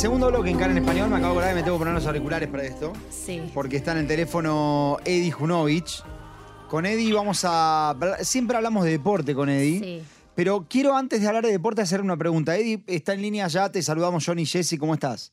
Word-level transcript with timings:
segundo 0.00 0.28
bloque 0.28 0.48
en 0.48 0.56
Cara 0.56 0.72
en 0.72 0.78
Español. 0.78 1.10
Me 1.10 1.16
acabo 1.16 1.34
de 1.34 1.40
acordar 1.40 1.50
que 1.50 1.56
me 1.56 1.62
tengo 1.62 1.76
que 1.76 1.80
poner 1.80 1.94
los 1.94 2.06
auriculares 2.06 2.48
para 2.48 2.62
esto. 2.64 2.94
Sí. 3.10 3.42
Porque 3.52 3.76
está 3.76 3.92
en 3.92 3.98
el 3.98 4.06
teléfono 4.06 4.96
Eddie 5.04 5.30
Junovich. 5.30 6.02
Con 6.68 6.86
Eddie 6.86 7.12
vamos 7.12 7.44
a. 7.46 7.94
Siempre 8.20 8.56
hablamos 8.56 8.86
de 8.86 8.92
deporte 8.92 9.34
con 9.34 9.50
Eddie. 9.50 9.78
Sí. 9.78 10.02
Pero 10.34 10.64
quiero 10.70 10.96
antes 10.96 11.20
de 11.20 11.28
hablar 11.28 11.44
de 11.44 11.52
deporte 11.52 11.82
hacer 11.82 12.00
una 12.00 12.16
pregunta. 12.16 12.56
Eddie 12.56 12.82
está 12.86 13.12
en 13.12 13.20
línea 13.20 13.46
ya. 13.48 13.70
Te 13.70 13.82
saludamos, 13.82 14.24
Johnny 14.24 14.42
y 14.42 14.46
Jesse. 14.46 14.78
¿Cómo 14.78 14.94
estás? 14.94 15.32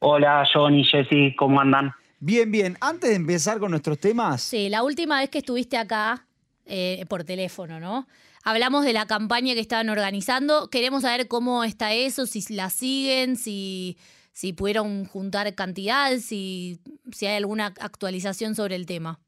Hola, 0.00 0.44
Johnny, 0.52 0.84
Jesse, 0.84 1.34
¿cómo 1.38 1.58
andan? 1.58 1.94
Bien, 2.20 2.52
bien. 2.52 2.76
Antes 2.78 3.08
de 3.08 3.16
empezar 3.16 3.58
con 3.58 3.70
nuestros 3.70 3.98
temas. 3.98 4.42
Sí, 4.42 4.68
la 4.68 4.82
última 4.82 5.18
vez 5.18 5.30
que 5.30 5.38
estuviste 5.38 5.78
acá, 5.78 6.26
eh, 6.66 7.06
por 7.08 7.24
teléfono, 7.24 7.80
¿no? 7.80 8.06
Hablamos 8.44 8.84
de 8.84 8.92
la 8.92 9.06
campaña 9.06 9.54
que 9.54 9.60
estaban 9.60 9.88
organizando. 9.88 10.68
Queremos 10.70 11.02
saber 11.02 11.28
cómo 11.28 11.64
está 11.64 11.92
eso, 11.92 12.26
si 12.26 12.42
la 12.54 12.70
siguen, 12.70 13.36
si, 13.36 13.96
si 14.32 14.52
pudieron 14.52 15.04
juntar 15.04 15.54
cantidad, 15.54 16.10
si, 16.18 16.78
si 17.12 17.26
hay 17.26 17.36
alguna 17.36 17.66
actualización 17.66 18.54
sobre 18.54 18.74
el 18.76 18.86
tema. 18.86 19.20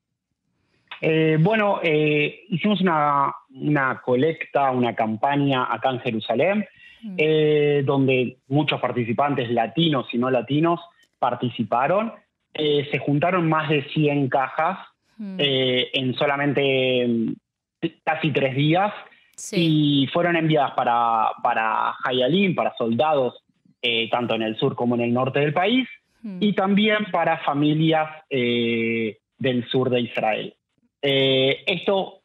Eh, 1.01 1.37
bueno, 1.41 1.81
eh, 1.83 2.41
hicimos 2.49 2.81
una, 2.81 3.33
una 3.51 4.01
colecta, 4.01 4.71
una 4.71 4.95
campaña 4.95 5.73
acá 5.73 5.91
en 5.91 6.01
Jerusalén, 6.01 6.65
Mm. 7.07 7.17
eh, 7.19 7.83
donde 7.85 8.39
muchos 8.49 8.81
participantes 8.81 9.51
latinos 9.51 10.07
y 10.15 10.17
no 10.17 10.31
latinos 10.31 10.81
participaron. 11.19 12.15
Se 12.55 12.99
juntaron 12.99 13.47
más 13.47 13.69
de 13.69 13.85
100 13.91 14.31
cajas 14.31 14.79
Mm. 15.19 15.37
en 15.39 16.15
solamente 16.15 17.07
casi 18.05 18.31
tres 18.33 18.55
días 18.55 18.93
Sí. 19.37 20.03
y 20.05 20.07
fueron 20.09 20.37
enviadas 20.37 20.73
para, 20.73 21.29
para 21.43 21.93
para 22.55 22.75
soldados, 22.77 23.43
eh, 23.83 24.09
tanto 24.11 24.35
en 24.35 24.43
el 24.43 24.57
sur 24.57 24.77
como 24.77 24.95
en 24.95 25.01
el 25.03 25.13
norte 25.13 25.41
del 25.41 25.53
país, 25.53 25.89
Mm. 26.23 26.39
y 26.41 26.53
también 26.55 27.05
para 27.13 27.39
familias 27.39 28.09
eh, 28.31 29.19
del 29.39 29.69
sur 29.69 29.91
de 29.91 30.01
Israel. 30.01 30.55
Eh, 31.03 31.63
esto 31.67 32.21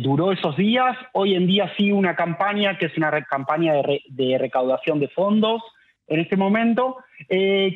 duró 0.00 0.30
esos 0.32 0.56
días. 0.56 0.96
Hoy 1.14 1.34
en 1.34 1.46
día 1.48 1.72
sí 1.76 1.90
una 1.90 2.14
campaña 2.14 2.78
que 2.78 2.86
es 2.86 2.96
una 2.96 3.10
campaña 3.24 3.72
de, 3.72 3.82
re- 3.82 4.02
de 4.08 4.38
recaudación 4.38 5.00
de 5.00 5.08
fondos 5.08 5.62
en 6.06 6.20
este 6.20 6.36
momento, 6.36 6.98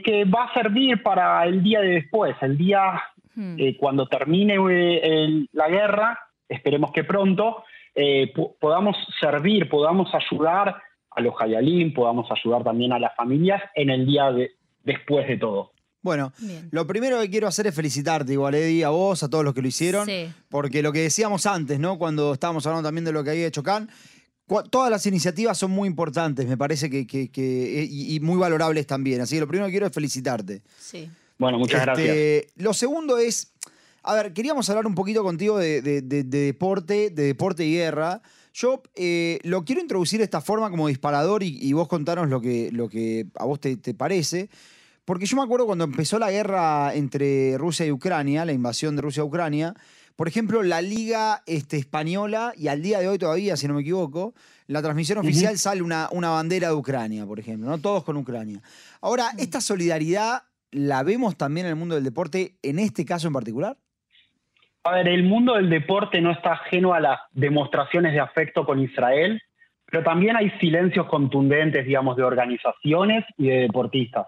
que 0.05 0.25
va 0.27 0.44
a 0.44 0.55
servir 0.55 1.03
para 1.03 1.42
el 1.44 1.62
día 1.62 1.81
de 1.81 1.89
después, 1.89 2.37
el 2.42 2.56
día 2.56 3.03
Mm. 3.34 3.56
eh, 3.59 3.77
cuando 3.78 4.06
termine 4.06 4.55
el- 4.55 5.48
la 5.53 5.69
guerra, 5.69 6.19
esperemos 6.51 6.93
que 6.93 7.05
pronto, 7.05 7.65
eh, 7.95 8.31
po- 8.34 8.56
podamos 8.61 8.97
servir, 9.20 9.69
podamos 9.69 10.09
ayudar 10.15 10.77
a 11.12 11.20
los 11.20 11.34
Hayalim, 11.41 11.95
podamos 11.95 12.29
ayudar 12.31 12.62
también 12.62 12.93
a 12.93 12.98
las 12.98 13.15
familias 13.17 13.62
en 13.75 13.91
el 13.91 14.06
día 14.06 14.31
de- 14.31 14.51
después 14.84 15.27
de 15.27 15.39
todo. 15.39 15.73
Bueno, 16.03 16.33
Bien. 16.39 16.69
lo 16.73 16.87
primero 16.87 17.21
que 17.21 17.28
quiero 17.28 17.47
hacer 17.47 17.67
es 17.67 17.75
felicitarte, 17.75 18.33
igual, 18.33 18.55
Eddie, 18.55 18.84
a 18.84 18.89
vos, 18.91 19.23
a 19.23 19.28
todos 19.28 19.45
los 19.45 19.53
que 19.53 19.61
lo 19.62 19.69
hicieron. 19.69 20.06
Sí. 20.06 20.33
Porque 20.48 20.83
lo 20.83 20.93
que 20.93 21.01
decíamos 21.01 21.45
antes, 21.47 21.78
¿no? 21.78 21.98
Cuando 21.98 22.33
estábamos 22.33 22.67
hablando 22.67 22.87
también 22.89 23.05
de 23.05 23.12
lo 23.12 23.23
que 23.23 23.31
había 23.31 23.47
hecho 23.47 23.62
Can, 23.62 23.91
todas 24.71 24.91
las 24.91 25.05
iniciativas 25.06 25.59
son 25.59 25.71
muy 25.73 25.87
importantes, 25.89 26.47
me 26.48 26.56
parece 26.56 26.89
que, 26.91 27.06
que- 27.06 27.31
que- 27.31 27.87
y, 27.89 28.17
y 28.17 28.21
muy 28.21 28.39
valorables 28.39 28.87
también. 28.87 29.21
Así 29.21 29.37
que 29.37 29.41
lo 29.41 29.47
primero 29.48 29.67
que 29.67 29.73
quiero 29.73 29.87
es 29.87 29.93
felicitarte. 29.93 30.62
Sí. 30.78 31.09
Bueno, 31.39 31.59
muchas 31.59 31.81
Este, 31.81 31.84
gracias. 32.47 32.53
Lo 32.65 32.73
segundo 32.75 33.19
es, 33.19 33.53
a 34.03 34.15
ver, 34.15 34.33
queríamos 34.33 34.69
hablar 34.70 34.87
un 34.87 34.95
poquito 34.95 35.23
contigo 35.23 35.59
de, 35.59 35.83
de- 35.83 36.03
de- 36.03 36.25
de 36.25 36.39
deporte, 36.41 37.11
de 37.11 37.25
deporte 37.25 37.65
y 37.65 37.75
guerra. 37.75 38.23
Yo 38.53 38.83
eh, 38.97 39.39
lo 39.45 39.65
quiero 39.65 39.81
introducir 39.81 40.19
de 40.19 40.25
esta 40.25 40.41
forma 40.41 40.70
como 40.70 40.89
disparador 40.89 41.43
y, 41.43 41.59
y 41.61 41.73
vos 41.73 41.87
contanos 41.89 42.28
lo 42.28 42.41
que, 42.41 42.71
lo 42.72 42.89
que 42.89 43.27
a 43.37 43.44
vos 43.44 43.60
te, 43.60 43.77
te 43.77 43.94
parece. 43.94 44.49
Porque 45.05 45.27
yo 45.27 45.37
me 45.37 45.43
acuerdo 45.43 45.66
cuando 45.66 45.84
empezó 45.84 46.19
la 46.19 46.31
guerra 46.31 46.94
entre 46.94 47.56
Rusia 47.59 47.87
y 47.87 47.91
Ucrania, 47.93 48.44
la 48.44 48.53
invasión 48.53 48.97
de 48.97 49.03
Rusia 49.03 49.22
a 49.22 49.27
Ucrania, 49.27 49.75
por 50.16 50.28
ejemplo, 50.28 50.62
la 50.62 50.83
liga 50.83 51.43
este, 51.47 51.78
española, 51.78 52.53
y 52.56 52.69
al 52.69 52.83
día 52.83 53.00
de 53.00 53.09
hoy 53.09 53.19
todavía, 53.19 53.56
si 53.56 53.66
no 53.66 53.75
me 53.75 53.81
equivoco, 53.81 54.34
la 54.66 54.83
transmisión 54.83 55.19
oficial 55.19 55.59
sale 55.59 55.81
una, 55.83 56.09
una 56.12 56.28
bandera 56.31 56.69
de 56.69 56.75
Ucrania, 56.75 57.25
por 57.27 57.41
ejemplo, 57.41 57.69
¿no? 57.71 57.78
Todos 57.78 58.05
con 58.05 58.16
Ucrania. 58.19 58.60
Ahora, 59.00 59.31
¿esta 59.39 59.60
solidaridad 59.62 60.43
la 60.72 61.03
vemos 61.03 61.37
también 61.37 61.66
en 61.66 61.71
el 61.71 61.77
mundo 61.77 61.94
del 61.94 62.05
deporte, 62.05 62.59
en 62.62 62.78
este 62.78 63.05
caso 63.05 63.27
en 63.28 63.33
particular? 63.33 63.78
A 64.91 64.95
ver, 64.95 65.06
el 65.09 65.23
mundo 65.23 65.55
del 65.55 65.71
deporte 65.71 66.21
no 66.21 66.33
está 66.33 66.55
ajeno 66.55 66.93
a 66.95 66.99
las 66.99 67.21
demostraciones 67.31 68.12
de 68.12 68.19
afecto 68.19 68.67
con 68.67 68.81
Israel, 68.81 69.41
pero 69.87 70.03
también 70.03 70.34
hay 70.37 70.51
silencios 70.59 71.06
contundentes, 71.06 71.87
digamos, 71.87 72.17
de 72.17 72.25
organizaciones 72.25 73.25
y 73.39 73.47
de 73.51 73.56
deportistas. 73.61 74.27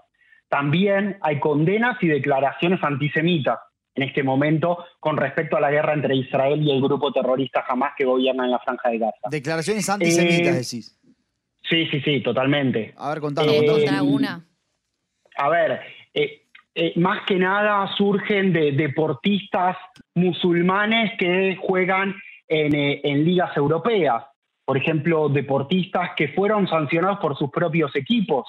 También 0.49 1.19
hay 1.21 1.41
condenas 1.41 2.01
y 2.01 2.07
declaraciones 2.07 2.79
antisemitas 2.85 3.59
en 3.97 4.05
este 4.05 4.23
momento 4.23 4.85
con 5.01 5.17
respecto 5.17 5.57
a 5.57 5.61
la 5.61 5.73
guerra 5.73 5.95
entre 5.95 6.15
Israel 6.15 6.63
y 6.63 6.71
el 6.71 6.81
grupo 6.81 7.13
terrorista 7.13 7.65
Hamas 7.69 7.95
que 7.99 8.05
gobierna 8.05 8.45
en 8.45 8.53
la 8.53 8.61
Franja 8.61 8.89
de 8.91 8.99
Gaza. 8.99 9.29
Declaraciones 9.31 9.89
antisemitas, 9.91 10.55
Eh, 10.55 10.59
decís. 10.59 10.97
Sí, 11.69 11.87
sí, 11.91 12.01
sí, 12.03 12.21
totalmente. 12.23 12.95
A 12.97 13.09
ver, 13.11 13.21
contanos, 13.21 13.53
eh, 13.53 13.59
¿Querés 13.59 13.73
contanos. 13.73 14.01
alguna? 14.01 14.47
A 15.39 15.49
ver, 15.49 15.81
eh, 16.75 16.95
más 16.97 17.27
que 17.27 17.37
nada 17.37 17.87
surgen 17.99 18.53
de 18.53 18.73
deportistas 18.73 19.77
musulmanes 20.15 21.13
que 21.19 21.57
juegan 21.61 22.15
en, 22.49 22.75
eh, 22.75 23.01
en 23.05 23.25
ligas 23.25 23.55
europeas. 23.57 24.25
Por 24.65 24.79
ejemplo, 24.79 25.29
deportistas 25.29 26.13
que 26.17 26.29
fueron 26.29 26.67
sancionados 26.67 27.19
por 27.19 27.37
sus 27.37 27.51
propios 27.51 27.95
equipos. 27.95 28.47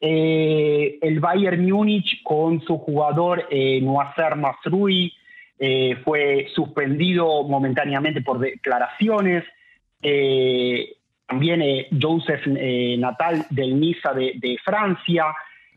Eh, 0.00 0.98
el 1.00 1.20
Bayern 1.20 1.64
Múnich 1.70 2.22
con 2.24 2.60
su 2.62 2.78
jugador 2.78 3.46
Noacer 3.82 4.34
Masrui 4.34 5.12
fue 6.04 6.48
suspendido 6.54 7.44
momentáneamente 7.44 8.22
por 8.22 8.38
declaraciones. 8.38 9.44
También 11.26 11.62
Joseph 12.00 12.46
Natal 12.46 13.44
del 13.50 13.78
Niza 13.78 14.14
de 14.14 14.58
Francia 14.64 15.26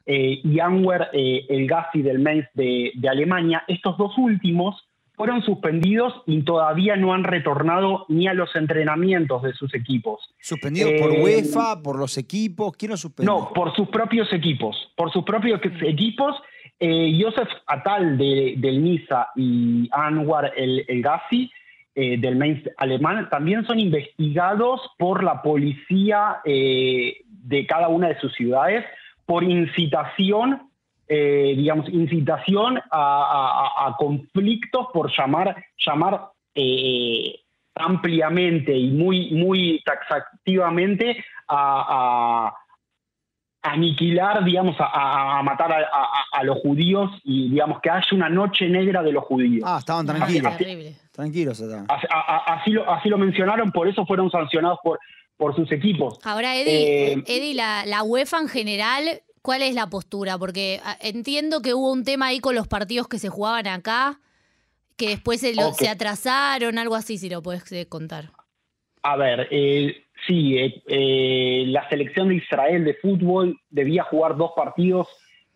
eh, 0.06 0.40
y 0.44 0.60
Anwer 0.60 1.10
eh, 1.14 1.46
El 1.50 1.68
Gassi 1.68 2.02
del 2.02 2.20
Mainz 2.20 2.48
de, 2.54 2.92
de 2.96 3.10
Alemania. 3.10 3.64
Estos 3.68 3.98
dos 3.98 4.18
últimos 4.18 4.76
fueron 5.16 5.44
suspendidos 5.44 6.14
y 6.26 6.42
todavía 6.42 6.96
no 6.96 7.14
han 7.14 7.24
retornado 7.24 8.06
ni 8.10 8.28
a 8.28 8.34
los 8.34 8.56
entrenamientos 8.56 9.44
de 9.44 9.54
sus 9.54 9.74
equipos. 9.76 10.20
¿Suspendidos 10.40 10.94
por 11.00 11.14
eh, 11.14 11.22
UEFA, 11.24 11.82
por 11.84 12.00
los 12.00 12.18
equipos? 12.18 12.74
¿Quién 12.78 12.92
los 12.92 13.02
suspendió? 13.02 13.32
No, 13.34 13.54
por 13.54 13.76
sus 13.76 13.88
propios 13.90 14.32
equipos. 14.34 14.76
Por 14.96 15.12
sus 15.12 15.24
propios 15.24 15.62
equipos. 15.84 16.36
Joseph 16.82 17.48
Atal 17.68 18.18
de- 18.18 18.56
del 18.58 18.84
Niza 18.84 19.28
y 19.38 19.88
Anwar 19.92 20.52
El, 20.58 20.84
El 20.90 21.02
Gassi 21.02 21.50
eh, 21.96 22.18
del 22.18 22.36
Mainz 22.36 22.62
alemán 22.76 23.30
también 23.30 23.66
son 23.66 23.80
investigados 23.80 24.82
por 24.98 25.24
la 25.24 25.42
policía 25.42 26.38
eh, 26.44 27.22
de 27.28 27.66
cada 27.68 27.88
una 27.88 28.10
de 28.10 28.20
sus 28.20 28.34
ciudades 28.34 28.84
por 29.26 29.44
incitación, 29.44 30.70
eh, 31.08 31.54
digamos, 31.58 31.88
incitación 31.90 32.78
a, 32.78 32.82
a- 32.92 33.86
a- 33.86 33.88
a 33.90 33.96
conflictos 33.98 34.88
por 34.94 35.12
llamar, 35.18 35.56
llamar 35.86 36.30
eh, 36.56 37.40
ampliamente 37.76 38.76
y 38.76 38.92
muy, 38.92 39.32
muy 39.32 39.82
taxativamente 39.84 41.24
a, 41.48 42.50
a 43.64 43.72
aniquilar, 43.72 44.44
digamos, 44.44 44.76
a, 44.80 45.42
matar 45.44 45.72
a, 45.72 45.78
a- 45.78 46.40
a 46.40 46.44
los 46.44 46.58
judíos 46.60 47.10
y, 47.24 47.50
digamos, 47.50 47.80
que 47.82 47.90
haya 47.90 48.06
una 48.12 48.30
noche 48.30 48.68
negra 48.68 49.02
de 49.02 49.14
los 49.14 49.24
judíos. 49.24 49.64
Ah, 49.66 49.78
estaban 49.80 50.06
No, 50.06 50.14
tranquilos. 50.14 50.54
Tranquilos 51.14 51.60
estaban. 51.60 51.88
Así 51.90 52.72
lo, 52.72 52.90
así 52.92 53.08
lo 53.10 53.18
mencionaron, 53.18 53.72
por 53.72 53.88
eso 53.88 54.06
fueron 54.06 54.30
sancionados 54.30 54.80
por, 54.84 55.00
por 55.44 55.56
sus 55.56 55.70
equipos. 55.74 56.20
Ahora, 56.24 56.56
Eddie, 56.56 57.14
Eh, 57.14 57.24
Eddie 57.28 57.54
la, 57.54 57.86
la 57.86 58.02
UEFA 58.04 58.40
en 58.40 58.48
general, 58.48 59.22
¿cuál 59.42 59.62
es 59.62 59.76
la 59.76 59.88
postura? 59.90 60.38
Porque 60.38 60.80
ah, 60.86 60.98
entiendo 61.02 61.62
que 61.62 61.74
hubo 61.74 61.92
un 61.92 62.06
tema 62.06 62.28
ahí 62.28 62.40
con 62.40 62.56
los 62.56 62.68
partidos 62.68 63.08
que 63.10 63.20
se 63.20 63.28
jugaban 63.28 63.68
acá, 63.68 64.20
que 64.96 65.10
después 65.10 65.42
se, 65.42 65.54
lo- 65.54 65.74
se 65.74 65.90
atrasaron, 65.90 66.78
algo 66.78 66.96
así, 66.96 67.18
si 67.18 67.30
lo 67.30 67.42
puedes 67.42 67.70
eh, 67.74 67.88
contar. 67.88 68.30
A 69.02 69.18
ver, 69.18 69.48
eh, 69.52 70.06
sí, 70.28 70.56
eh, 70.88 71.64
la 71.68 71.90
selección 71.90 72.30
de 72.30 72.36
Israel 72.36 72.86
de 72.86 72.94
fútbol 72.96 73.60
debía 73.70 74.04
jugar 74.04 74.38
dos 74.38 74.52
partidos 74.56 75.08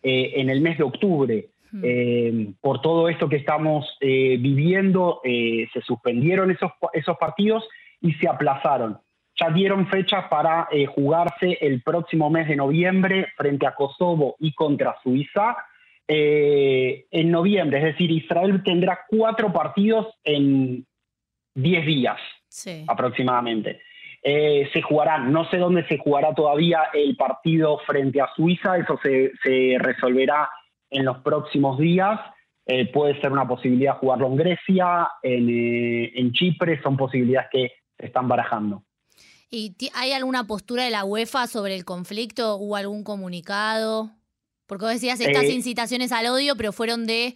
en 0.02 0.48
el 0.50 0.60
mes 0.60 0.78
de 0.78 0.84
octubre. 0.84 1.48
Hmm. 1.72 1.82
Eh, 1.84 2.52
por 2.60 2.80
todo 2.80 3.08
esto 3.08 3.28
que 3.28 3.36
estamos 3.36 3.84
eh, 4.00 4.36
viviendo, 4.38 5.20
eh, 5.24 5.66
se 5.72 5.80
suspendieron 5.82 6.50
esos, 6.50 6.70
esos 6.92 7.16
partidos 7.18 7.64
y 8.00 8.12
se 8.14 8.28
aplazaron. 8.28 8.98
Ya 9.40 9.50
dieron 9.50 9.86
fechas 9.86 10.24
para 10.28 10.66
eh, 10.72 10.86
jugarse 10.86 11.58
el 11.60 11.82
próximo 11.82 12.28
mes 12.28 12.48
de 12.48 12.56
noviembre 12.56 13.28
frente 13.36 13.66
a 13.66 13.74
Kosovo 13.74 14.34
y 14.40 14.52
contra 14.52 14.96
Suiza. 15.02 15.56
eh, 16.10 17.04
en 17.10 17.30
noviembre, 17.30 17.78
es 17.78 17.84
decir, 17.84 18.10
Israel 18.10 18.62
tendrá 18.64 19.00
cuatro 19.08 19.52
partidos 19.52 20.06
en 20.24 20.86
10 21.54 21.84
días 21.86 22.18
Sí. 22.48 22.84
aproximadamente. 22.88 23.80
eh, 24.22 24.68
se 24.72 24.82
jugarán. 24.82 25.30
No 25.32 25.44
sé 25.48 25.58
dónde 25.58 25.86
se 25.86 25.96
jugará 25.98 26.34
todavía 26.34 26.88
el 26.92 27.14
partido 27.16 27.78
frente 27.86 28.20
a 28.20 28.28
Suiza, 28.34 28.76
eso 28.78 28.98
se, 29.02 29.30
resolverá 29.78 30.48
en 30.90 31.04
los 31.04 31.18
próximos 31.18 31.78
días. 31.78 32.18
Puede 32.92 33.18
ser 33.20 33.30
una 33.32 33.46
posibilidad 33.46 33.96
jugarlo 33.98 34.26
en 34.26 34.36
Grecia, 34.36 35.08
en, 35.22 35.48
en 36.14 36.32
Chipre, 36.32 36.82
son 36.82 36.96
posibilidades 36.96 37.48
que 37.52 37.72
se 37.96 38.06
están 38.06 38.26
barajando. 38.28 38.82
¿Y 39.50 39.74
hay 39.94 40.12
alguna 40.12 40.44
postura 40.44 40.84
de 40.84 40.90
la 40.90 41.04
UEFA 41.04 41.46
sobre 41.46 41.74
el 41.74 41.84
conflicto? 41.84 42.56
¿Hubo 42.56 42.76
algún 42.76 43.02
comunicado? 43.04 44.10
Porque 44.66 44.84
vos 44.84 44.94
decías 44.94 45.20
estas 45.20 45.44
incitaciones 45.44 46.12
al 46.12 46.26
odio, 46.26 46.56
pero 46.56 46.72
fueron 46.72 47.06
de 47.06 47.34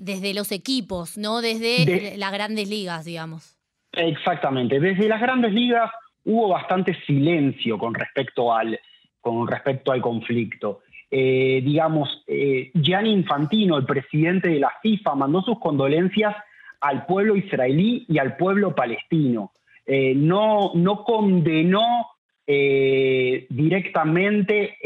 desde 0.00 0.34
los 0.34 0.50
equipos, 0.50 1.16
no 1.16 1.40
desde 1.40 2.16
las 2.16 2.32
grandes 2.32 2.68
ligas, 2.68 3.04
digamos. 3.04 3.56
Exactamente. 3.92 4.80
Desde 4.80 5.08
las 5.08 5.20
grandes 5.20 5.52
ligas 5.52 5.90
hubo 6.24 6.48
bastante 6.48 6.96
silencio 7.06 7.78
con 7.78 7.94
respecto 7.94 8.54
al, 8.54 8.78
con 9.20 9.46
respecto 9.46 9.92
al 9.92 10.00
conflicto. 10.00 10.80
Eh, 11.10 11.62
digamos, 11.64 12.22
eh, 12.26 12.70
Gianni 12.74 13.12
Infantino, 13.12 13.78
el 13.78 13.86
presidente 13.86 14.50
de 14.50 14.60
la 14.60 14.72
FIFA, 14.82 15.14
mandó 15.14 15.42
sus 15.42 15.58
condolencias 15.58 16.36
al 16.80 17.06
pueblo 17.06 17.34
israelí 17.34 18.04
y 18.08 18.18
al 18.18 18.36
pueblo 18.36 18.74
palestino. 18.74 19.52
Eh, 19.90 20.14
no, 20.14 20.72
no 20.74 21.02
condenó 21.04 22.06
directamente 23.50 24.78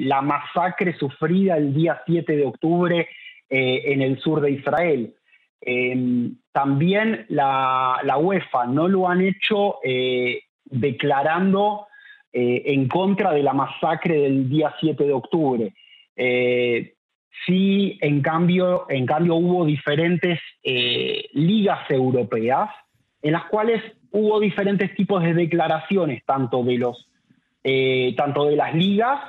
la 0.00 0.22
masacre 0.22 0.92
sufrida 0.94 1.56
el 1.56 1.72
día 1.72 2.02
7 2.04 2.36
de 2.36 2.44
octubre 2.44 3.08
en 3.48 4.02
el 4.02 4.18
sur 4.18 4.40
de 4.40 4.50
Israel. 4.50 5.14
también 6.50 7.24
la, 7.28 8.00
la, 8.02 8.18
UEFA 8.18 8.66
no 8.66 8.88
lo 8.88 9.08
han 9.08 9.20
hecho 9.20 9.76
declarando 10.64 11.86
eh, 12.38 12.74
en 12.74 12.86
contra 12.86 13.32
de 13.32 13.42
la 13.42 13.54
masacre 13.54 14.18
del 14.18 14.50
día 14.50 14.74
7 14.78 15.04
de 15.04 15.12
octubre. 15.14 15.72
Eh, 16.14 16.92
sí, 17.46 17.98
en 18.02 18.20
cambio, 18.20 18.84
en 18.90 19.06
cambio 19.06 19.36
hubo 19.36 19.64
diferentes 19.64 20.38
eh, 20.62 21.30
ligas 21.32 21.90
europeas 21.90 22.68
en 23.22 23.32
las 23.32 23.46
cuales 23.46 23.82
hubo 24.12 24.40
diferentes 24.40 24.94
tipos 24.94 25.22
de 25.22 25.34
declaraciones, 25.34 26.24
tanto 26.24 26.62
de, 26.62 26.78
los, 26.78 27.08
tanto 28.16 28.46
de 28.46 28.56
las 28.56 28.74
ligas 28.74 29.20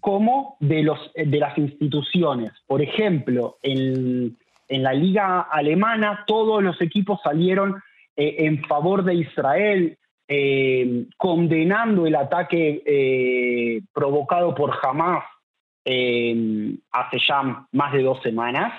como 0.00 0.56
de, 0.60 0.82
los, 0.82 1.12
de 1.14 1.38
las 1.38 1.56
instituciones. 1.58 2.52
Por 2.66 2.82
ejemplo, 2.82 3.58
en, 3.62 4.36
en 4.68 4.82
la 4.82 4.92
liga 4.92 5.40
alemana 5.40 6.24
todos 6.26 6.62
los 6.62 6.80
equipos 6.80 7.20
salieron 7.22 7.82
en 8.16 8.62
favor 8.64 9.04
de 9.04 9.14
Israel, 9.14 9.98
eh, 10.28 11.06
condenando 11.16 12.06
el 12.06 12.14
ataque 12.14 12.82
eh, 12.86 13.82
provocado 13.92 14.54
por 14.54 14.72
Hamas 14.82 15.24
eh, 15.84 16.74
hace 16.90 17.18
ya 17.28 17.66
más 17.72 17.92
de 17.92 18.02
dos 18.02 18.22
semanas. 18.22 18.72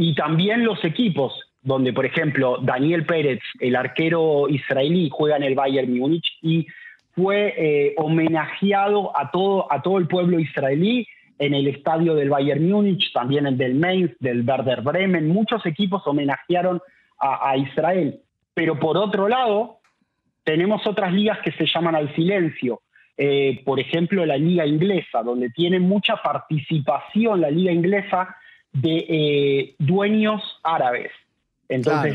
y 0.00 0.14
también 0.14 0.64
los 0.64 0.82
equipos, 0.84 1.47
donde 1.68 1.92
por 1.92 2.06
ejemplo 2.06 2.58
Daniel 2.62 3.04
Pérez, 3.04 3.40
el 3.60 3.76
arquero 3.76 4.48
israelí, 4.48 5.08
juega 5.12 5.36
en 5.36 5.42
el 5.42 5.54
Bayern 5.54 5.96
Múnich 5.96 6.26
y 6.42 6.66
fue 7.14 7.94
homenajeado 7.96 9.12
a 9.18 9.30
todo, 9.30 9.70
a 9.72 9.82
todo 9.82 9.98
el 9.98 10.06
pueblo 10.06 10.38
israelí 10.38 11.06
en 11.38 11.52
el 11.52 11.66
estadio 11.66 12.14
del 12.14 12.30
Bayern 12.30 12.68
Múnich, 12.68 13.12
también 13.12 13.46
el 13.46 13.58
del 13.58 13.74
Mainz, 13.74 14.12
del 14.20 14.48
Werder 14.48 14.82
Bremen. 14.82 15.28
Muchos 15.28 15.66
equipos 15.66 16.06
homenajearon 16.06 16.80
a 17.18 17.56
Israel. 17.56 18.20
Pero 18.54 18.78
por 18.78 18.96
otro 18.96 19.28
lado, 19.28 19.78
tenemos 20.48 20.86
otras 20.86 21.12
ligas 21.12 21.38
que 21.44 21.52
se 21.52 21.66
llaman 21.66 21.94
al 21.94 22.14
silencio. 22.14 22.80
Eh, 23.18 23.60
por 23.64 23.80
ejemplo, 23.80 24.24
la 24.24 24.38
liga 24.38 24.64
inglesa, 24.64 25.22
donde 25.22 25.50
tiene 25.50 25.78
mucha 25.78 26.16
participación 26.22 27.40
la 27.40 27.50
liga 27.50 27.70
inglesa 27.70 28.34
de 28.72 29.04
eh, 29.08 29.74
dueños 29.78 30.42
árabes. 30.62 31.10
Entonces, 31.68 32.14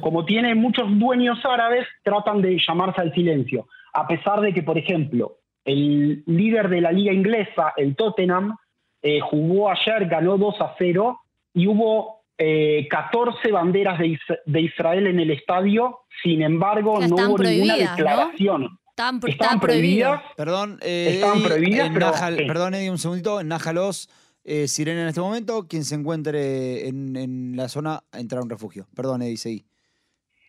como, 0.00 0.24
tiene 0.24 0.54
muchos 0.54 0.86
dueños 0.98 1.38
árabes, 1.44 1.86
tratan 2.02 2.40
de 2.40 2.58
llamarse 2.66 3.00
al 3.00 3.12
silencio. 3.12 3.66
A 3.92 4.06
pesar 4.06 4.40
de 4.40 4.52
que, 4.52 4.62
por 4.62 4.78
ejemplo, 4.78 5.38
el 5.64 6.22
líder 6.26 6.68
de 6.68 6.80
la 6.80 6.92
liga 6.92 7.12
inglesa, 7.12 7.72
el 7.76 7.96
Tottenham, 7.96 8.56
eh, 9.02 9.20
jugó 9.20 9.70
ayer, 9.70 10.06
ganó 10.08 10.38
2 10.38 10.60
a 10.60 10.74
0 10.78 11.20
y 11.54 11.66
hubo 11.66 12.22
14 12.36 13.48
eh, 13.48 13.52
banderas 13.52 13.98
de, 13.98 14.60
Israel 14.60 15.08
en 15.08 15.18
el 15.18 15.30
estadio, 15.32 16.00
sin 16.22 16.42
embargo, 16.42 17.00
no 17.00 17.16
hubo 17.16 17.38
ninguna 17.38 17.76
declaración. 17.76 18.78
Están, 19.26 19.60
prohibidas. 19.60 20.22
Perdón, 20.36 20.78
eh, 20.82 21.22
prohibidas, 21.44 21.90
Perdón, 22.36 22.74
Eddie, 22.74 22.90
un 22.90 22.98
segundito. 22.98 23.40
En 23.40 23.46
Nájalos, 23.46 24.08
eh, 24.48 24.68
Sirena 24.68 25.02
en 25.02 25.08
este 25.08 25.20
momento, 25.20 25.68
quien 25.68 25.84
se 25.84 25.94
encuentre 25.94 26.88
en, 26.88 27.56
la 27.56 27.68
zona, 27.68 28.00
entrar 28.12 28.40
a 28.40 28.44
un 28.44 28.50
refugio. 28.50 28.86
Perdón, 28.96 29.22
Eddie, 29.22 29.36
seguí. 29.36 29.64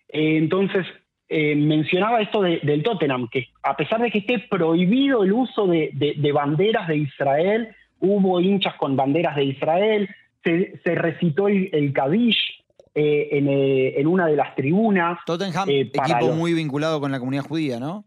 entonces, 0.07 0.85
mencionaba 1.29 2.21
esto 2.21 2.41
del 2.41 2.81
Tottenham, 2.81 3.27
que 3.29 3.47
a 3.61 3.77
pesar 3.77 4.01
de 4.01 4.09
que 4.09 4.19
esté 4.19 4.39
prohibido 4.49 5.23
el 5.23 5.33
uso 5.33 5.67
de, 5.67 6.31
banderas 6.33 6.87
de 6.87 6.97
Israel, 6.97 7.69
hubo 7.99 8.39
hinchas 8.39 8.75
con 8.75 8.95
banderas 8.95 9.35
de 9.35 9.43
Israel, 9.43 10.09
se, 10.43 10.95
recitó 10.95 11.47
el, 11.47 11.69
el 11.73 11.93
Kadish 11.93 12.59
eh, 12.95 13.29
eh, 13.31 13.93
en, 13.97 14.07
una 14.07 14.25
de 14.25 14.35
las 14.35 14.55
tribunas. 14.55 15.19
Tottenham, 15.25 15.69
eh, 15.69 15.81
equipo 15.93 16.33
muy 16.33 16.53
vinculado 16.53 16.99
con 16.99 17.11
la 17.11 17.19
comunidad 17.19 17.43
judía, 17.43 17.79
¿no? 17.79 18.03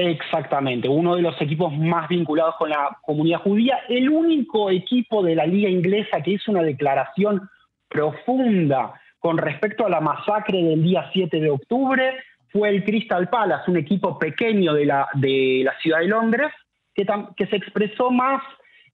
Exactamente, 0.00 0.88
uno 0.88 1.16
de 1.16 1.22
los 1.22 1.40
equipos 1.40 1.76
más 1.76 2.08
vinculados 2.08 2.54
con 2.56 2.70
la 2.70 2.96
comunidad 3.02 3.40
judía, 3.40 3.80
el 3.88 4.08
único 4.08 4.70
equipo 4.70 5.24
de 5.24 5.34
la 5.34 5.44
liga 5.44 5.68
inglesa 5.68 6.22
que 6.22 6.30
hizo 6.30 6.52
una 6.52 6.62
declaración 6.62 7.50
profunda 7.88 8.92
con 9.18 9.38
respecto 9.38 9.84
a 9.84 9.90
la 9.90 10.00
masacre 10.00 10.62
del 10.62 10.84
día 10.84 11.10
7 11.12 11.40
de 11.40 11.50
octubre 11.50 12.14
fue 12.52 12.68
el 12.68 12.84
Crystal 12.84 13.28
Palace, 13.28 13.68
un 13.68 13.76
equipo 13.76 14.16
pequeño 14.20 14.72
de 14.72 14.86
la, 14.86 15.08
de 15.14 15.62
la 15.64 15.76
ciudad 15.80 15.98
de 15.98 16.06
Londres, 16.06 16.52
que, 16.94 17.04
que 17.36 17.46
se 17.48 17.56
expresó 17.56 18.12
más 18.12 18.40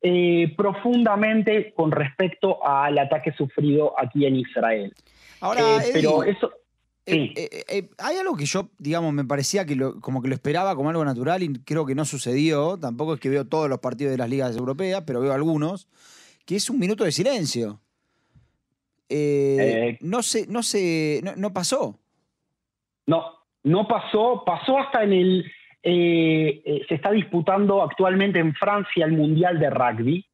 eh, 0.00 0.54
profundamente 0.56 1.74
con 1.74 1.90
respecto 1.90 2.66
al 2.66 2.96
ataque 2.96 3.32
sufrido 3.32 3.92
aquí 3.98 4.24
en 4.24 4.36
Israel. 4.36 4.94
Ahora, 5.42 5.60
eh, 5.84 5.90
pero 5.92 6.24
eso... 6.24 6.50
Eh, 7.06 7.88
hay 7.98 8.16
algo 8.16 8.36
que 8.36 8.46
yo, 8.46 8.70
digamos, 8.78 9.12
me 9.12 9.24
parecía 9.24 9.66
que 9.66 9.76
como 10.00 10.22
que 10.22 10.28
lo 10.28 10.34
esperaba 10.34 10.74
como 10.74 10.90
algo 10.90 11.04
natural 11.04 11.42
y 11.42 11.52
creo 11.64 11.84
que 11.84 11.94
no 11.94 12.04
sucedió. 12.04 12.78
Tampoco 12.78 13.14
es 13.14 13.20
que 13.20 13.28
veo 13.28 13.46
todos 13.46 13.68
los 13.68 13.80
partidos 13.80 14.12
de 14.12 14.18
las 14.18 14.30
ligas 14.30 14.56
europeas, 14.56 15.02
pero 15.06 15.20
veo 15.20 15.32
algunos, 15.32 15.88
que 16.46 16.56
es 16.56 16.70
un 16.70 16.78
minuto 16.78 17.04
de 17.04 17.12
silencio. 17.12 17.80
no 20.00 20.22
sé, 20.22 20.46
no 20.48 20.62
sé, 20.62 21.22
no 21.36 21.52
pasó. 21.52 21.98
No, 23.06 23.24
no 23.64 23.86
pasó, 23.86 24.42
pasó 24.46 24.78
hasta 24.78 25.04
en 25.04 25.12
el 25.12 25.52
eh, 25.86 26.62
eh, 26.64 26.86
se 26.88 26.94
está 26.94 27.10
disputando 27.10 27.82
actualmente 27.82 28.38
en 28.38 28.54
Francia 28.54 29.04
el 29.04 29.12
Mundial 29.12 29.58
de 29.60 29.68
Rugby. 29.68 30.26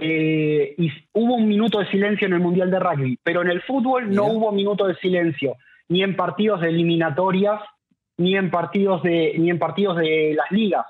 Eh, 0.00 0.74
y 0.78 0.92
hubo 1.14 1.34
un 1.34 1.48
minuto 1.48 1.80
de 1.80 1.90
silencio 1.90 2.28
en 2.28 2.34
el 2.34 2.38
Mundial 2.38 2.70
de 2.70 2.78
Rugby, 2.78 3.18
pero 3.24 3.42
en 3.42 3.50
el 3.50 3.60
fútbol 3.62 4.08
no 4.14 4.26
hubo 4.26 4.52
minuto 4.52 4.86
de 4.86 4.94
silencio, 4.96 5.56
ni 5.88 6.02
en 6.02 6.16
partidos 6.16 6.60
de 6.60 6.68
eliminatorias, 6.68 7.60
ni 8.16 8.36
en 8.36 8.50
partidos 8.50 9.02
de, 9.02 9.34
ni 9.38 9.50
en 9.50 9.58
partidos 9.58 9.96
de 9.96 10.34
las 10.36 10.50
ligas. 10.50 10.86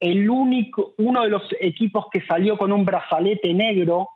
El 0.00 0.28
único, 0.30 0.94
uno 0.98 1.22
de 1.22 1.30
los 1.30 1.42
equipos 1.60 2.06
que 2.10 2.20
salió 2.22 2.56
con 2.56 2.72
un 2.72 2.84
brazalete 2.84 3.52
negro 3.52 4.08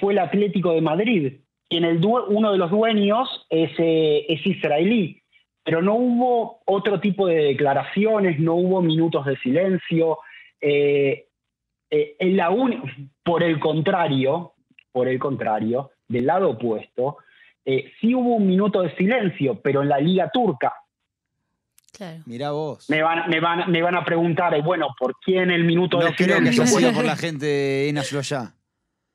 fue 0.00 0.14
el 0.14 0.18
Atlético 0.18 0.72
de 0.72 0.80
Madrid, 0.80 1.40
y 1.68 1.76
en 1.76 1.84
el 1.84 2.04
uno 2.04 2.52
de 2.52 2.58
los 2.58 2.70
dueños 2.70 3.46
es, 3.50 3.70
es 3.78 4.46
israelí 4.46 5.22
pero 5.66 5.82
no 5.82 5.96
hubo 5.96 6.60
otro 6.64 7.00
tipo 7.00 7.26
de 7.26 7.42
declaraciones, 7.42 8.38
no 8.38 8.54
hubo 8.54 8.80
minutos 8.80 9.26
de 9.26 9.36
silencio. 9.38 10.20
Eh, 10.60 11.26
eh, 11.90 12.14
en 12.20 12.36
la 12.36 12.54
por 13.24 13.42
el 13.42 13.58
contrario, 13.58 14.52
por 14.92 15.08
el 15.08 15.18
contrario, 15.18 15.90
del 16.06 16.26
lado 16.26 16.50
opuesto, 16.50 17.16
eh, 17.66 17.92
sí 18.00 18.14
hubo 18.14 18.36
un 18.36 18.46
minuto 18.46 18.80
de 18.80 18.94
silencio, 18.96 19.60
pero 19.60 19.82
en 19.82 19.90
la 19.90 19.98
liga 19.98 20.30
turca. 20.32 20.72
Claro. 21.92 22.22
Mira 22.24 22.52
vos. 22.52 22.88
Me 22.88 23.02
van, 23.02 23.28
me, 23.28 23.40
van, 23.40 23.70
me 23.70 23.82
van 23.82 23.96
a 23.96 24.04
preguntar, 24.04 24.58
bueno, 24.62 24.94
¿por 24.98 25.16
quién 25.20 25.50
el 25.50 25.64
minuto 25.64 25.98
de 25.98 26.14
silencio? 26.14 26.64
No 26.64 26.68
creo 26.68 26.78
que 26.78 26.84
haya 26.86 26.94
por 26.94 27.04
la 27.04 27.16
gente 27.16 27.88
en 27.88 27.96
ya. 27.96 28.54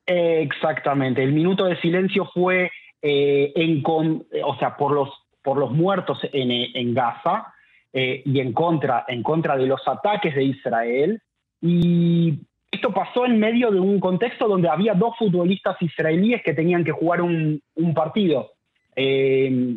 exactamente, 0.06 1.22
el 1.24 1.32
minuto 1.32 1.64
de 1.64 1.80
silencio 1.80 2.30
fue 2.32 2.70
en 3.00 3.82
o 3.84 4.56
sea, 4.58 4.76
por 4.76 4.92
los 4.92 5.08
por 5.42 5.58
los 5.58 5.72
muertos 5.72 6.18
en, 6.32 6.94
Gaza 6.94 7.52
eh, 7.92 8.22
y 8.24 8.40
en 8.40 8.52
contra, 8.52 9.04
en 9.08 9.22
contra 9.22 9.56
de 9.56 9.66
los 9.66 9.80
ataques 9.86 10.34
de 10.34 10.44
Israel. 10.44 11.20
Y 11.60 12.38
esto 12.72 12.90
pasó 12.92 13.26
en 13.26 13.38
medio 13.38 13.70
de 13.70 13.78
un 13.78 14.00
contexto 14.00 14.48
donde 14.48 14.68
había 14.68 14.94
dos 14.94 15.16
futbolistas 15.18 15.76
israelíes 15.80 16.42
que 16.42 16.54
tenían 16.54 16.84
que 16.84 16.90
jugar 16.90 17.20
un, 17.20 17.62
partido. 17.94 18.52
Eh, 18.96 19.76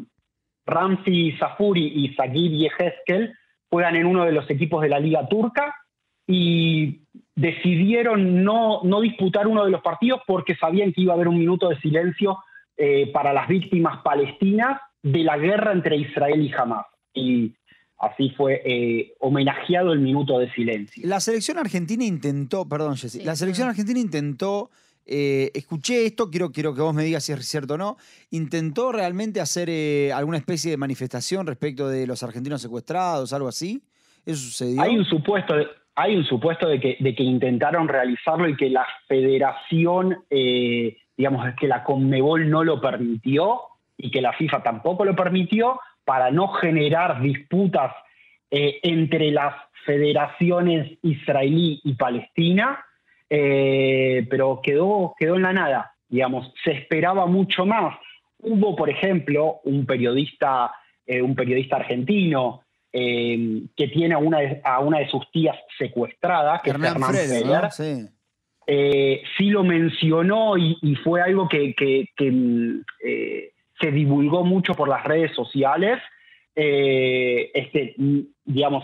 Safuri 1.38 1.86
y 1.86 2.16
Sagir 2.16 2.52
Yeheskel 2.52 3.34
juegan 3.70 3.98
en 3.98 4.06
uno 4.06 4.24
de 4.24 4.32
los 4.32 4.50
equipos 4.50 4.82
de 4.82 4.90
la 4.90 5.00
Liga 5.00 5.28
Turca 5.28 5.76
y 6.26 7.02
decidieron 7.36 8.44
no, 8.44 8.80
no 8.84 9.02
disputar 9.02 9.46
uno 9.46 9.66
de 9.66 9.72
los 9.72 9.82
partidos 9.82 10.22
porque 10.26 10.56
sabían 10.56 10.94
que 10.94 11.02
iba 11.02 11.14
a 11.14 11.16
haber 11.16 11.28
un 11.28 11.38
minuto 11.38 11.70
de 11.70 11.80
silencio 11.82 12.40
eh, 12.78 13.12
para 13.12 13.34
las 13.34 13.50
víctimas 13.50 14.02
palestinas 14.04 14.80
de 15.04 15.20
la 15.20 15.38
guerra 15.38 15.74
entre 15.74 15.98
Israel 15.98 16.42
y 16.42 16.52
Hamas. 16.54 16.86
Así 17.98 18.30
fue 18.32 18.62
eh, 18.66 19.14
homenajeado 19.20 19.94
el 19.94 20.00
minuto 20.00 20.40
de 20.40 20.52
silencio. 20.54 21.04
La 21.08 21.20
selección 21.20 21.58
argentina 21.58 22.04
intentó, 22.04 22.68
perdón 22.68 22.98
Jessy, 22.98 23.24
la 23.24 23.36
selección 23.36 23.70
argentina 23.70 24.00
intentó, 24.00 24.70
eh, 25.06 25.52
escuché 25.54 26.06
esto, 26.06 26.30
quiero, 26.30 26.52
quiero 26.52 26.74
que 26.74 26.82
vos 26.82 26.94
me 26.94 27.04
digas 27.04 27.24
si 27.24 27.32
es 27.32 27.46
cierto 27.46 27.76
o 27.76 27.78
no, 27.78 27.98
intentó 28.32 28.92
realmente 28.92 29.42
hacer 29.42 29.70
alguna 30.14 30.38
especie 30.38 30.72
de 30.72 30.78
manifestación 30.78 31.48
respecto 31.48 31.88
de 31.88 32.08
los 32.08 32.24
argentinos 32.24 32.62
secuestrados, 32.62 33.34
algo 33.34 33.48
así. 33.48 33.84
¿Eso 34.26 34.42
sucedió? 34.42 34.82
Hay 34.82 34.98
un 34.98 35.06
supuesto 35.06 35.56
de, 35.56 35.68
hay 35.96 36.16
un 36.16 36.26
supuesto 36.26 36.68
de 36.68 36.80
que, 36.80 36.98
de 37.00 37.16
que 37.16 37.24
intentaron 37.24 37.88
realizarlo 37.88 38.50
y 38.50 38.58
que 38.58 38.70
la 38.70 38.86
federación, 39.08 40.18
eh, 40.30 40.98
digamos, 41.16 41.46
que 41.60 41.68
la 41.68 41.84
Conmebol 41.84 42.50
no 42.50 42.64
lo 42.64 42.82
permitió 42.82 43.62
y 43.98 44.12
que 44.12 44.22
la 44.22 44.34
FIFA 44.34 44.62
tampoco 44.62 45.06
lo 45.06 45.16
permitió 45.16 45.80
para 46.06 46.32
no 46.32 46.48
generar 46.54 47.22
disputas 47.22 47.92
eh, 48.52 48.80
entre 48.84 49.32
las 49.32 49.54
federaciones 49.86 50.98
israelí 51.02 51.82
y 51.84 51.94
palestina, 51.96 52.86
eh, 53.30 54.26
pero 54.30 54.62
quedó, 54.64 55.14
quedó 55.20 55.36
en 55.36 55.42
la 55.42 55.54
nada, 55.54 55.94
digamos, 56.08 56.54
se 56.64 56.72
esperaba 56.72 57.26
mucho 57.26 57.66
más. 57.66 57.98
Hubo, 58.40 58.76
por 58.76 58.90
ejemplo, 58.90 59.60
un 59.64 59.86
periodista, 59.86 60.72
un 61.08 61.36
periodista 61.36 61.78
argentino 61.78 62.66
eh, 62.98 63.64
que 63.76 63.90
tiene 63.90 64.16
a 64.16 64.20
una, 64.20 64.40
de, 64.40 64.62
a 64.64 64.80
una 64.80 65.00
de 65.00 65.10
sus 65.10 65.30
tías 65.30 65.58
secuestradas, 65.78 66.62
que 66.62 66.70
es 66.70 66.76
Hernán 66.78 67.14
sí. 67.70 68.08
Eh, 68.66 69.22
sí. 69.38 69.50
lo 69.50 69.66
mencionó 69.66 70.58
y, 70.58 70.96
fue 71.04 71.22
algo 71.22 71.50
que, 71.50 71.76
eh, 72.18 73.52
se 73.80 73.92
divulgó 73.92 74.44
mucho 74.44 74.74
por 74.74 74.90
las 74.90 75.04
redes 75.04 75.34
sociales. 75.34 76.02
este, 76.56 77.96
digamos, 78.46 78.84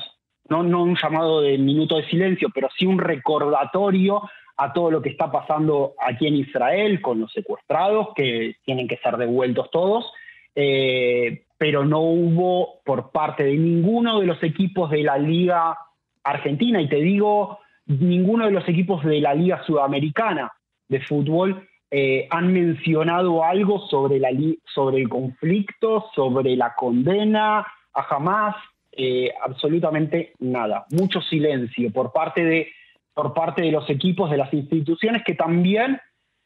no, 0.49 0.63
no 0.63 0.83
un 0.83 0.95
llamado 0.95 1.41
de 1.41 1.57
minuto 1.57 1.95
de 1.97 2.07
silencio, 2.07 2.49
pero 2.53 2.69
sí 2.77 2.85
un 2.85 2.99
recordatorio 2.99 4.21
a 4.57 4.73
todo 4.73 4.91
lo 4.91 5.01
que 5.01 5.09
está 5.09 5.31
pasando 5.31 5.93
aquí 5.99 6.27
en 6.27 6.35
Israel 6.35 7.01
con 7.01 7.19
los 7.21 7.31
secuestrados, 7.31 8.09
que 8.15 8.57
tienen 8.65 8.87
que 8.87 8.97
ser 8.97 9.17
devueltos 9.17 9.71
todos. 9.71 10.11
Eh, 10.55 11.45
pero 11.57 11.85
no 11.85 12.01
hubo 12.01 12.81
por 12.83 13.11
parte 13.11 13.43
de 13.43 13.55
ninguno 13.55 14.19
de 14.19 14.25
los 14.25 14.41
equipos 14.43 14.89
de 14.89 15.03
la 15.03 15.17
Liga 15.17 15.77
Argentina, 16.23 16.81
y 16.81 16.89
te 16.89 16.97
digo, 16.97 17.59
ninguno 17.85 18.45
de 18.45 18.51
los 18.51 18.67
equipos 18.67 19.03
de 19.03 19.21
la 19.21 19.33
Liga 19.33 19.63
Sudamericana 19.65 20.51
de 20.87 21.01
fútbol 21.01 21.67
eh, 21.91 22.27
han 22.29 22.53
mencionado 22.53 23.43
algo 23.43 23.85
sobre, 23.89 24.17
el 24.17 25.09
conflicto, 25.09 26.05
sobre 26.15 26.55
la 26.55 26.73
condena 26.73 27.67
a 27.93 28.03
jamás, 28.03 28.55
eh, 28.93 29.31
absolutamente 29.43 30.33
nada. 30.39 30.85
Mucho 30.91 31.21
silencio 31.21 31.91
por 31.91 32.13
parte, 32.13 32.45
de, 32.45 32.67
por 33.13 33.33
parte 33.33 33.61
de 33.61 33.71
los 33.71 33.89
equipos, 33.89 34.31
de 34.31 34.37
las 34.37 34.53
instituciones 34.53 35.21
que 35.25 35.35
también 35.35 35.99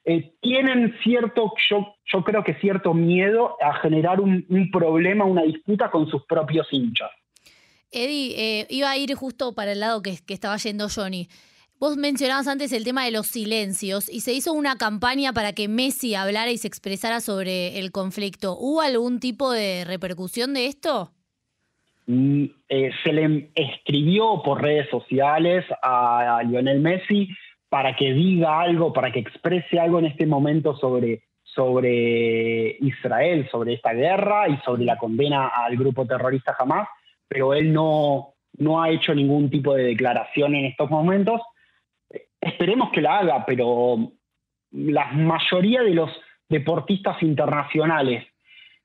eh, 0.08 0.36
tienen 0.40 0.96
cierto, 1.04 1.52
yo, 1.68 1.96
yo, 2.06 2.24
creo 2.24 2.44
que 2.44 2.54
cierto 2.56 2.94
miedo 2.94 3.58
a 3.60 3.74
generar 3.80 4.22
un, 4.22 4.46
problema, 4.72 5.26
una 5.26 5.42
disputa 5.42 5.90
con 5.90 6.08
sus 6.08 6.24
propios 6.26 6.68
hinchas. 6.72 7.10
Eddie, 7.92 8.36
eh, 8.38 8.68
iba 8.70 8.92
a 8.92 8.98
ir 8.98 9.16
justo 9.16 9.56
para 9.56 9.72
el 9.72 9.80
lado 9.80 10.04
que, 10.04 10.20
estaba 10.28 10.58
yendo 10.58 10.90
Johnny. 10.94 11.28
Vos 11.78 11.98
mencionabas 11.98 12.48
antes 12.48 12.72
el 12.72 12.86
tema 12.86 13.04
de 13.04 13.12
los 13.12 13.28
silencios 13.28 14.10
y 14.10 14.22
se 14.22 14.32
hizo 14.32 14.54
una 14.54 14.78
campaña 14.78 15.34
para 15.34 15.54
que 15.54 15.68
Messi 15.68 16.16
hablara 16.16 16.50
y 16.52 16.58
se 16.58 16.68
expresara 16.68 17.20
sobre 17.20 17.80
el 17.80 17.92
conflicto. 17.92 18.58
¿Hubo 18.58 18.82
algún 18.82 19.20
tipo 19.20 19.52
de 19.52 19.84
repercusión 19.86 20.54
de 20.54 20.68
esto? 20.68 21.12
Mm, 22.08 22.46
eh, 22.70 22.92
se 23.04 23.12
le 23.12 23.52
escribió 23.56 24.42
por 24.44 24.62
redes 24.62 24.90
sociales 24.90 25.66
a 25.82 26.42
Lionel 26.46 26.80
Messi 26.80 27.30
para 27.68 27.94
que 27.94 28.14
diga 28.14 28.62
algo, 28.62 28.94
para 28.94 29.12
que 29.12 29.20
exprese 29.20 29.78
algo 29.78 30.00
en 30.00 30.06
este 30.06 30.26
momento 30.26 30.78
sobre, 30.78 31.24
sobre 31.44 32.78
Israel, 32.80 33.50
sobre 33.52 33.74
esta 33.74 33.92
guerra 33.92 34.48
y 34.48 34.58
sobre 34.60 34.86
la 34.86 34.98
condena 34.98 35.48
al 35.48 35.76
grupo 35.76 36.06
terrorista 36.06 36.56
Hamas, 36.58 36.88
pero 37.28 37.54
él 37.54 37.74
no, 37.74 38.36
no 38.60 38.82
ha 38.82 38.92
hecho 38.92 39.14
ningún 39.14 39.50
tipo 39.50 39.74
de 39.74 39.84
declaración 39.84 40.56
en 40.56 40.66
estos 40.66 40.90
momentos. 40.90 41.42
Esperemos 42.46 42.92
que 42.92 43.02
la 43.02 43.18
haga, 43.18 43.46
pero 43.46 44.12
la 44.72 45.12
mayoría 45.14 45.82
de 45.82 45.96
los 45.96 46.12
deportistas 46.48 47.22
internacionales 47.24 48.24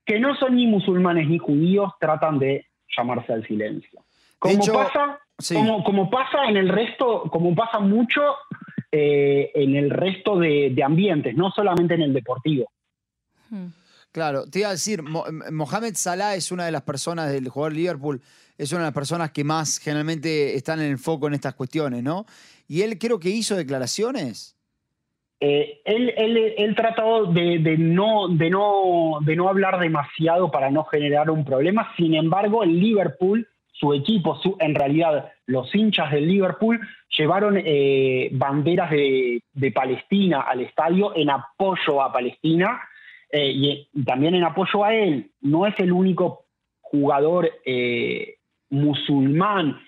que 0.03 0.19
no 0.19 0.35
son 0.35 0.55
ni 0.55 0.65
musulmanes 0.65 1.27
ni 1.27 1.37
judíos 1.37 1.91
tratan 1.99 2.39
de 2.39 2.65
llamarse 2.97 3.33
al 3.33 3.45
silencio. 3.45 4.03
Como, 4.39 4.65
pasa, 4.65 5.19
como, 5.53 5.83
como, 5.83 6.09
pasa 6.09 6.45
en 6.45 6.57
el 6.57 6.69
resto, 6.69 7.29
como 7.29 7.53
pasa 7.53 7.77
mucho 7.77 8.21
eh, 8.91 9.51
en 9.53 9.75
el 9.75 9.91
resto 9.91 10.39
de, 10.39 10.75
ambientes, 10.83 11.35
no 11.35 11.51
solamente 11.51 11.93
en 11.93 12.01
el 12.01 12.13
deportivo. 12.13 12.71
Hmm. 13.51 13.67
Claro, 14.11 14.45
te 14.45 14.59
iba 14.59 14.69
a 14.69 14.71
decir, 14.71 15.01
Mohamed 15.03 15.95
Salah 15.95 16.35
es 16.35 16.51
una 16.51 16.65
de 16.65 16.71
las 16.71 16.81
personas 16.81 17.31
del 17.31 17.47
jugador 17.47 17.73
Liverpool, 17.73 18.21
es 18.57 18.71
una 18.71 18.81
de 18.81 18.87
las 18.87 18.93
personas 18.93 19.31
que 19.31 19.43
más 19.43 19.79
generalmente 19.79 20.55
están 20.55 20.81
en 20.81 20.91
el 20.91 20.97
foco 20.97 21.27
en 21.27 21.33
estas 21.33 21.55
cuestiones, 21.55 22.03
¿no? 22.03 22.25
Y 22.67 22.81
él 22.81 22.97
creo 22.99 23.19
que 23.19 23.29
hizo 23.29 23.55
declaraciones. 23.55 24.57
Eh, 25.39 25.81
él, 25.85 26.13
él, 26.17 26.75
trató 26.75 27.25
de, 27.25 27.57
no, 27.79 28.27
de, 28.27 28.49
no, 28.49 29.19
de 29.21 29.35
no 29.35 29.49
hablar 29.49 29.79
demasiado 29.79 30.51
para 30.51 30.69
no 30.69 30.83
generar 30.83 31.31
un 31.31 31.43
problema, 31.43 31.91
sin 31.97 32.13
embargo, 32.13 32.63
el 32.63 32.79
Liverpool 32.79 33.47
su 33.81 33.93
equipo, 33.93 34.39
su, 34.41 34.55
en 34.59 34.75
realidad 34.75 35.31
los 35.47 35.73
hinchas 35.73 36.11
del 36.11 36.27
Liverpool, 36.27 36.79
llevaron 37.17 37.57
eh, 37.57 38.29
banderas 38.31 38.91
de, 38.91 39.41
Palestina 39.73 40.41
al 40.41 40.61
estadio 40.61 41.15
en 41.15 41.31
apoyo 41.31 42.01
a 42.01 42.13
Palestina 42.13 42.79
eh, 43.31 43.51
y, 43.51 44.03
también 44.03 44.35
en 44.35 44.43
apoyo 44.43 44.83
a 44.83 44.93
él. 44.93 45.31
No 45.41 45.65
es 45.65 45.77
el 45.79 45.91
único 45.91 46.45
jugador 46.81 47.49
eh, 47.65 48.35
musulmán 48.69 49.79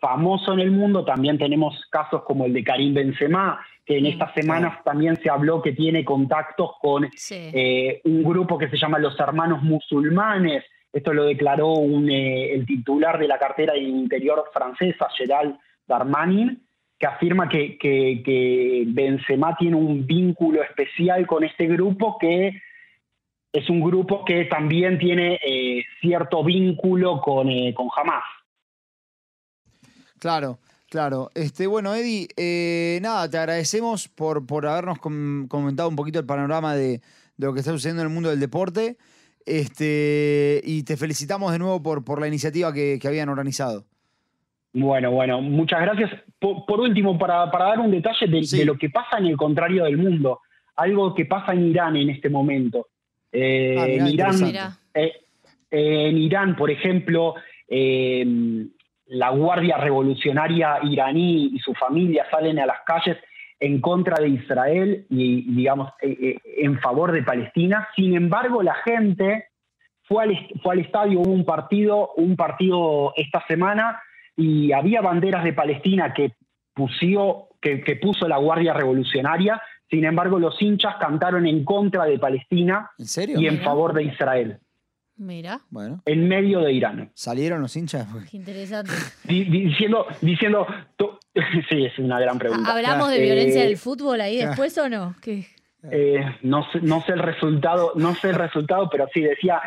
famoso 0.00 0.52
en 0.52 0.58
el 0.58 0.72
mundo, 0.72 1.04
también 1.04 1.38
tenemos 1.38 1.80
casos 1.88 2.24
como 2.24 2.44
el 2.44 2.52
de 2.52 2.64
Karim 2.64 2.92
Benzema, 2.92 3.64
que 3.86 3.98
en 3.98 4.06
estas 4.06 4.34
semanas 4.34 4.82
también 4.82 5.14
se 5.22 5.30
habló 5.30 5.62
que 5.62 5.70
tiene 5.70 6.04
contactos 6.04 6.72
con 6.82 7.04
un 7.04 8.24
grupo 8.24 8.58
que 8.58 8.68
se 8.68 8.76
llama 8.76 8.98
los 8.98 9.16
Hermanos 9.20 9.62
Musulmanes, 9.62 10.64
esto 10.94 11.12
lo 11.12 11.24
declaró 11.24 11.74
eh, 12.08 12.54
el 12.54 12.64
titular 12.64 13.18
de 13.18 13.26
la 13.26 13.36
cartera 13.36 13.72
de 13.72 13.80
Interior 13.80 14.44
francesa, 14.52 15.08
Gerald 15.16 15.56
Darmanin, 15.88 16.63
que 16.98 17.06
afirma 17.06 17.48
que, 17.48 17.76
que, 17.78 18.84
Benzema 18.86 19.56
tiene 19.56 19.76
un 19.76 20.06
vínculo 20.06 20.62
especial 20.62 21.26
con 21.26 21.44
este 21.44 21.66
grupo 21.66 22.16
que 22.18 22.62
es 23.52 23.70
un 23.70 23.80
grupo 23.80 24.24
que 24.24 24.46
también 24.46 24.98
tiene 24.98 25.38
eh, 25.46 25.84
cierto 26.00 26.42
vínculo 26.42 27.20
con, 27.20 27.48
eh, 27.48 27.72
con 27.74 27.88
Hamas. 27.96 28.24
Claro, 30.18 30.58
claro. 30.88 31.30
Este, 31.34 31.66
bueno, 31.66 31.94
Eddie, 31.94 33.00
nada, 33.00 33.30
te 33.30 33.38
agradecemos 33.38 34.08
por, 34.08 34.46
por 34.46 34.66
habernos 34.66 34.98
comentado 34.98 35.88
un 35.88 35.96
poquito 35.96 36.18
el 36.18 36.26
panorama 36.26 36.74
de, 36.74 37.00
de, 37.36 37.46
lo 37.46 37.52
que 37.52 37.60
está 37.60 37.72
sucediendo 37.72 38.02
en 38.02 38.08
el 38.08 38.14
mundo 38.14 38.30
del 38.30 38.40
deporte. 38.40 38.96
Este, 39.46 40.62
y 40.64 40.84
te 40.84 40.96
felicitamos 40.96 41.52
de 41.52 41.58
nuevo 41.58 41.82
por, 41.82 42.04
por 42.04 42.20
la 42.20 42.28
iniciativa 42.28 42.72
que, 42.72 42.98
habían 43.04 43.28
organizado. 43.28 43.84
Bueno, 44.74 45.10
bueno, 45.12 45.40
muchas 45.40 45.80
gracias. 45.80 46.10
Por, 46.38 46.80
último, 46.80 47.16
para, 47.16 47.46
dar 47.46 47.80
un 47.80 47.90
detalle 47.90 48.26
de, 48.26 48.64
lo 48.64 48.76
que 48.76 48.90
pasa 48.90 49.18
en 49.18 49.26
el 49.26 49.36
contrario 49.36 49.84
del 49.84 49.96
mundo, 49.96 50.40
algo 50.76 51.14
que 51.14 51.24
pasa 51.24 51.52
en 51.52 51.68
Irán 51.68 51.96
en 51.96 52.10
este 52.10 52.28
momento. 52.28 52.88
Eh, 53.32 53.76
ah, 53.78 53.86
en, 53.86 54.06
Irán, 54.08 54.34
eh, 54.94 55.12
en 55.70 56.18
Irán, 56.18 56.56
por 56.56 56.70
ejemplo, 56.70 57.34
eh, 57.68 58.66
la 59.06 59.30
Guardia 59.30 59.76
Revolucionaria 59.76 60.78
iraní 60.82 61.50
y 61.54 61.58
su 61.58 61.74
familia 61.74 62.26
salen 62.30 62.58
a 62.58 62.66
las 62.66 62.78
calles 62.86 63.18
en 63.60 63.80
contra 63.80 64.20
de 64.20 64.28
Israel 64.28 65.06
y, 65.08 65.54
digamos, 65.54 65.92
eh, 66.02 66.16
eh, 66.20 66.38
en 66.58 66.78
favor 66.80 67.12
de 67.12 67.22
Palestina. 67.22 67.88
Sin 67.94 68.14
embargo, 68.14 68.62
la 68.62 68.74
gente 68.74 69.48
fue 70.02 70.24
al, 70.24 70.48
fue 70.62 70.74
al 70.74 70.80
estadio, 70.80 71.20
hubo 71.20 71.32
un 71.32 71.44
partido, 71.44 72.10
un 72.16 72.36
partido 72.36 73.12
esta 73.16 73.44
semana 73.46 74.00
y 74.36 74.72
había 74.72 75.00
banderas 75.00 75.44
de 75.44 75.52
Palestina 75.52 76.12
que, 76.14 76.32
pusió, 76.74 77.48
que, 77.60 77.78
puso 78.00 78.26
la 78.28 78.36
Guardia 78.38 78.72
Revolucionaria. 78.74 79.60
Sin 79.90 80.04
embargo, 80.04 80.38
los 80.38 80.60
hinchas 80.60 80.96
cantaron 80.98 81.46
en 81.46 81.64
contra 81.64 82.04
de 82.04 82.18
Palestina 82.18 82.90
y 82.98 83.46
en 83.46 83.60
favor 83.60 83.92
de 83.94 84.04
Israel. 84.04 84.58
Mira, 85.16 85.60
Bueno, 85.70 86.02
en 86.06 86.26
medio 86.26 86.58
de 86.60 86.72
Irán. 86.72 87.12
¿salieron 87.14 87.60
los 87.62 87.76
hinchas? 87.76 88.08
qué 88.28 88.36
interesante. 88.36 88.90
Di- 89.22 89.44
di- 89.44 89.66
diciendo, 89.66 90.06
diciendo, 90.20 90.66
to- 90.96 91.20
sí, 91.68 91.84
es 91.84 91.96
una 92.00 92.18
gran 92.18 92.36
pregunta. 92.38 92.72
¿Hablamos 92.74 93.10
de 93.10 93.18
Eh, 93.18 93.22
violencia 93.22 93.62
del 93.62 93.76
fútbol 93.76 94.20
ahí 94.20 94.38
después 94.38 94.76
o 94.78 94.88
no? 94.88 95.14
¿Qué? 95.22 95.46
Eh, 95.88 96.24
no 96.42 96.68
sé, 96.72 96.80
no 96.80 97.00
sé 97.02 97.12
el 97.12 97.20
resultado, 97.20 97.92
no 97.94 98.14
sé 98.16 98.30
el 98.30 98.34
resultado, 98.36 98.88
pero 98.90 99.06
sí 99.14 99.20
decía, 99.20 99.60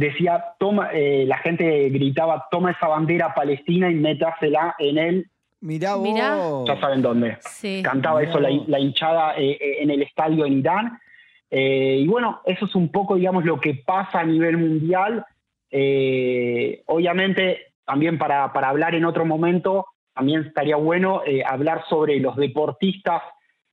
decía, 0.00 0.44
toma, 0.58 0.90
eh, 0.92 1.24
la 1.26 1.38
gente 1.38 1.88
gritaba, 1.90 2.46
toma 2.50 2.72
esa 2.72 2.88
bandera 2.88 3.34
palestina 3.34 3.90
y 3.90 3.94
métasela 3.94 4.74
en 4.78 4.98
él, 4.98 5.30
Mirá 5.62 5.94
vos. 5.94 6.02
Mirá. 6.02 6.38
ya 6.66 6.80
saben 6.80 7.02
dónde. 7.02 7.36
Sí. 7.40 7.82
Cantaba 7.84 8.22
eso 8.22 8.40
la, 8.40 8.80
hinchada 8.80 9.34
eh, 9.36 9.58
eh, 9.60 9.76
en 9.80 9.90
el 9.90 10.02
estadio 10.02 10.46
en 10.46 10.54
Irán. 10.54 10.98
Eh, 11.50 11.98
y 12.00 12.06
bueno, 12.06 12.40
eso 12.46 12.64
es 12.64 12.74
un 12.74 12.88
poco, 12.88 13.16
digamos, 13.16 13.44
lo 13.44 13.60
que 13.60 13.74
pasa 13.74 14.20
a 14.20 14.24
nivel 14.24 14.56
mundial. 14.56 15.26
Eh, 15.70 16.82
obviamente, 16.86 17.74
también 17.84 18.16
para, 18.16 18.52
para 18.54 18.70
hablar 18.70 18.94
en 18.94 19.04
otro 19.04 19.26
momento, 19.26 19.84
también 20.14 20.46
estaría 20.46 20.76
bueno 20.76 21.22
eh, 21.26 21.42
hablar 21.44 21.84
sobre 21.88 22.20
los 22.20 22.36
deportistas 22.36 23.22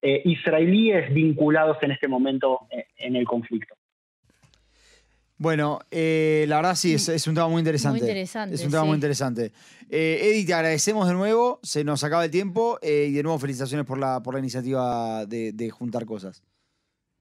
eh, 0.01 0.21
israelíes 0.25 1.13
vinculados 1.13 1.77
en 1.81 1.91
este 1.91 2.07
momento 2.07 2.67
eh, 2.69 2.85
en 2.97 3.15
el 3.15 3.25
conflicto. 3.25 3.75
Bueno, 5.37 5.79
eh, 5.91 6.45
la 6.47 6.55
verdad 6.57 6.75
sí, 6.75 6.95
es, 6.95 7.07
es 7.09 7.27
un 7.27 7.35
tema 7.35 7.47
muy 7.47 7.59
interesante. 7.59 7.99
Muy 7.99 8.09
interesante, 8.09 8.55
Es 8.55 8.63
un 8.63 8.71
tema 8.71 8.81
sí. 8.81 8.87
muy 8.87 8.95
interesante. 8.95 9.51
Eh, 9.89 10.19
Eddie, 10.23 10.45
te 10.45 10.53
agradecemos 10.53 11.07
de 11.07 11.13
nuevo, 11.13 11.59
se 11.61 11.83
nos 11.83 12.03
acaba 12.03 12.25
el 12.25 12.31
tiempo 12.31 12.79
eh, 12.81 13.07
y 13.09 13.13
de 13.13 13.23
nuevo 13.23 13.37
felicitaciones 13.37 13.85
por 13.85 13.99
la, 13.99 14.21
por 14.23 14.33
la 14.33 14.39
iniciativa 14.39 15.25
de, 15.27 15.51
de 15.53 15.69
juntar 15.69 16.05
cosas. 16.05 16.41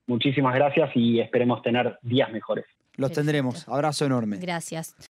Muchísimas 0.07 0.55
gracias 0.55 0.89
y 0.95 1.19
esperemos 1.19 1.61
tener 1.61 1.99
días 2.01 2.31
mejores. 2.31 2.65
Los 2.95 3.09
Perfecto. 3.09 3.19
tendremos. 3.19 3.67
Abrazo 3.69 4.05
enorme. 4.05 4.37
Gracias. 4.37 4.95